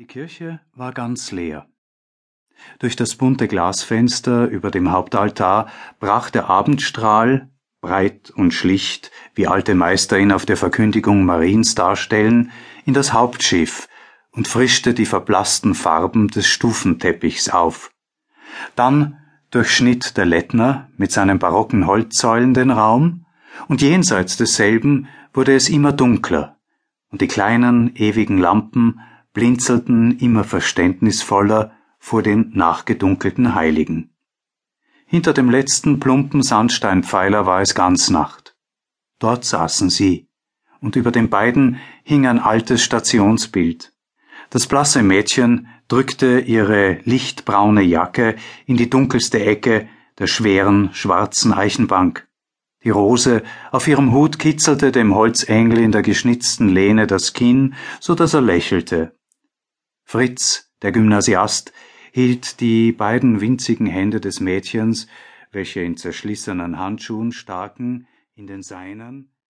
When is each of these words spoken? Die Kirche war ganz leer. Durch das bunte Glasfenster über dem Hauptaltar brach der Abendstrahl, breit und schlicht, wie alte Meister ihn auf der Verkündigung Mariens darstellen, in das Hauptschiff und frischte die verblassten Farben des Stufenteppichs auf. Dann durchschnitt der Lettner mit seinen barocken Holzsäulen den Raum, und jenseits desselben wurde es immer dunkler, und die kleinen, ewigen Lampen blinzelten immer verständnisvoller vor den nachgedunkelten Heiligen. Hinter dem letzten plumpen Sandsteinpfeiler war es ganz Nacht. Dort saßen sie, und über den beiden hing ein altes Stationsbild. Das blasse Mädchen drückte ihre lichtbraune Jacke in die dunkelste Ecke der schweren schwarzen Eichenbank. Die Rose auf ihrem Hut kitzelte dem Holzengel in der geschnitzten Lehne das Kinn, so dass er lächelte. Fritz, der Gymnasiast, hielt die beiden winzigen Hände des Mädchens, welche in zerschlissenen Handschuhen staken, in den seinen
Die 0.00 0.06
Kirche 0.06 0.60
war 0.76 0.92
ganz 0.92 1.32
leer. 1.32 1.66
Durch 2.78 2.94
das 2.94 3.16
bunte 3.16 3.48
Glasfenster 3.48 4.46
über 4.46 4.70
dem 4.70 4.92
Hauptaltar 4.92 5.68
brach 5.98 6.30
der 6.30 6.48
Abendstrahl, 6.48 7.50
breit 7.80 8.30
und 8.30 8.52
schlicht, 8.52 9.10
wie 9.34 9.48
alte 9.48 9.74
Meister 9.74 10.16
ihn 10.16 10.30
auf 10.30 10.46
der 10.46 10.56
Verkündigung 10.56 11.24
Mariens 11.24 11.74
darstellen, 11.74 12.52
in 12.84 12.94
das 12.94 13.12
Hauptschiff 13.12 13.88
und 14.30 14.46
frischte 14.46 14.94
die 14.94 15.04
verblassten 15.04 15.74
Farben 15.74 16.28
des 16.28 16.46
Stufenteppichs 16.46 17.48
auf. 17.48 17.90
Dann 18.76 19.18
durchschnitt 19.50 20.16
der 20.16 20.26
Lettner 20.26 20.88
mit 20.96 21.10
seinen 21.10 21.40
barocken 21.40 21.88
Holzsäulen 21.88 22.54
den 22.54 22.70
Raum, 22.70 23.26
und 23.66 23.82
jenseits 23.82 24.36
desselben 24.36 25.08
wurde 25.34 25.56
es 25.56 25.68
immer 25.68 25.90
dunkler, 25.90 26.56
und 27.10 27.20
die 27.20 27.26
kleinen, 27.26 27.96
ewigen 27.96 28.38
Lampen 28.38 29.00
blinzelten 29.38 30.18
immer 30.18 30.42
verständnisvoller 30.42 31.70
vor 32.00 32.24
den 32.24 32.50
nachgedunkelten 32.54 33.54
Heiligen. 33.54 34.10
Hinter 35.06 35.32
dem 35.32 35.48
letzten 35.48 36.00
plumpen 36.00 36.42
Sandsteinpfeiler 36.42 37.46
war 37.46 37.60
es 37.60 37.76
ganz 37.76 38.10
Nacht. 38.10 38.56
Dort 39.20 39.44
saßen 39.44 39.90
sie, 39.90 40.28
und 40.80 40.96
über 40.96 41.12
den 41.12 41.30
beiden 41.30 41.78
hing 42.02 42.26
ein 42.26 42.40
altes 42.40 42.82
Stationsbild. 42.82 43.92
Das 44.50 44.66
blasse 44.66 45.04
Mädchen 45.04 45.68
drückte 45.86 46.40
ihre 46.40 46.98
lichtbraune 47.04 47.82
Jacke 47.82 48.34
in 48.66 48.76
die 48.76 48.90
dunkelste 48.90 49.38
Ecke 49.38 49.88
der 50.18 50.26
schweren 50.26 50.90
schwarzen 50.94 51.52
Eichenbank. 51.52 52.26
Die 52.82 52.90
Rose 52.90 53.44
auf 53.70 53.86
ihrem 53.86 54.12
Hut 54.12 54.40
kitzelte 54.40 54.90
dem 54.90 55.14
Holzengel 55.14 55.78
in 55.78 55.92
der 55.92 56.02
geschnitzten 56.02 56.70
Lehne 56.70 57.06
das 57.06 57.34
Kinn, 57.34 57.74
so 58.00 58.16
dass 58.16 58.34
er 58.34 58.40
lächelte. 58.40 59.16
Fritz, 60.10 60.72
der 60.80 60.90
Gymnasiast, 60.90 61.74
hielt 62.12 62.60
die 62.60 62.92
beiden 62.92 63.42
winzigen 63.42 63.84
Hände 63.84 64.22
des 64.22 64.40
Mädchens, 64.40 65.06
welche 65.52 65.82
in 65.82 65.98
zerschlissenen 65.98 66.78
Handschuhen 66.78 67.30
staken, 67.30 68.08
in 68.34 68.46
den 68.46 68.62
seinen 68.62 69.30